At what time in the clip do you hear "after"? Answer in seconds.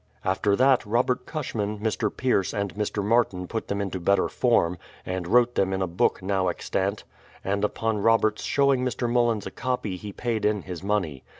0.25-0.55